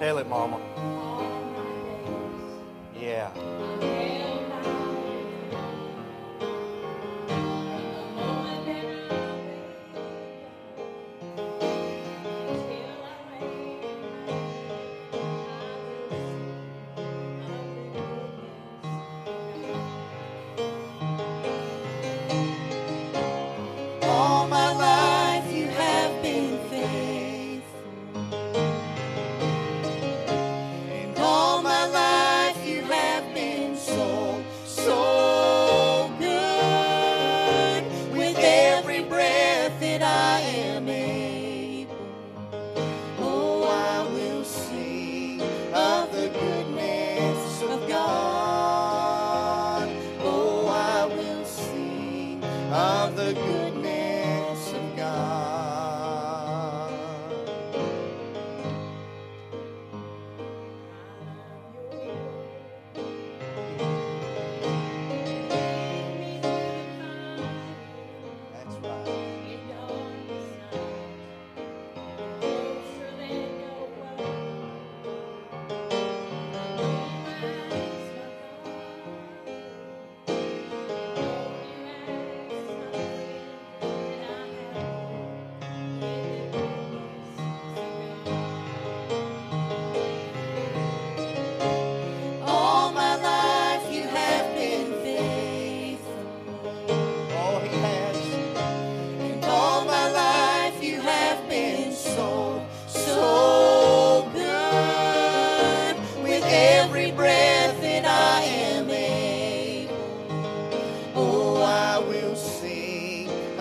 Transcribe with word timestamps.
Tell 0.00 0.18
it, 0.18 0.28
Mama. 0.28 0.56
all 0.56 1.22
my 1.22 1.62
days. 2.92 3.02
Yeah. 3.02 3.93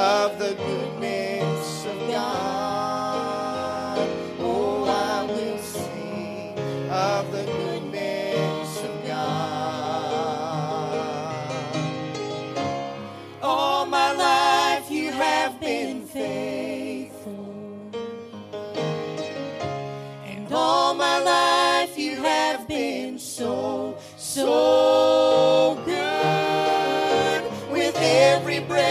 Of 0.00 0.38
the 0.38 0.54
goodness 0.54 1.84
of 1.84 1.98
God. 2.08 3.98
Oh, 4.38 4.84
I 4.88 5.24
will 5.26 5.58
sing 5.58 6.58
of 6.88 7.30
the 7.30 7.44
goodness 7.44 8.82
of 8.82 9.06
God. 9.06 10.16
All 13.42 13.84
my 13.84 14.12
life 14.14 14.90
you 14.90 15.12
have 15.12 15.60
been 15.60 16.06
faithful. 16.06 17.92
And 20.24 20.50
all 20.50 20.94
my 20.94 21.18
life 21.20 21.98
you 21.98 22.16
have 22.22 22.66
been 22.66 23.18
so, 23.18 23.98
so 24.16 25.78
good. 25.84 27.44
With 27.70 27.96
every 27.98 28.60
breath 28.60 28.89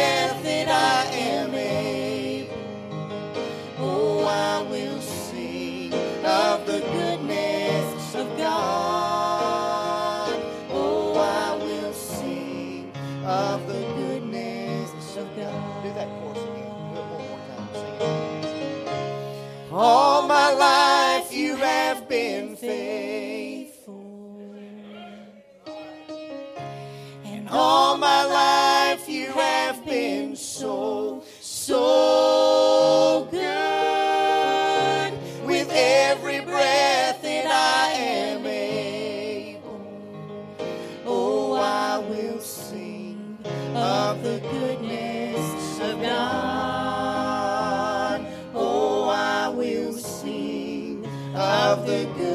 of 13.29 13.67
the 13.67 13.79
goodness 13.95 15.15
of 15.15 15.27
God. 15.37 15.83
Do 15.83 15.93
that 15.93 16.07
chorus 16.19 16.39
again. 16.39 16.73
Do 16.93 16.99
it 16.99 17.05
one 17.05 17.23
more 17.29 17.41
time. 17.47 17.69
Sing 17.73 17.95
it. 18.01 19.71
All 19.71 20.27
my 20.27 20.51
life 20.53 21.31
you 21.31 21.55
have 21.57 22.09
been 22.09 22.55
faithful. 22.55 24.03
And 27.23 27.47
all 27.49 27.97
my 27.97 28.25
life 28.25 29.07
you 29.07 29.27
have 29.27 29.85
been 29.85 30.35
so, 30.35 30.59
so 30.59 30.98
the 51.89 52.28